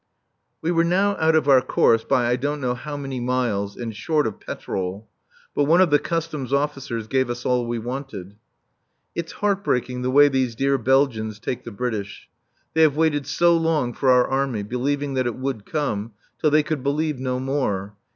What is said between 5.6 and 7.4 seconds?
one of the Customs officers gave